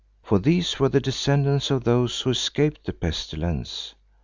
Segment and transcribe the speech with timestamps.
[0.23, 3.93] For these were the descendants of those who escaped the pestilence.